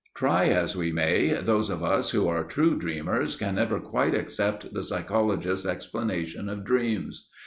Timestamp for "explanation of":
5.67-6.63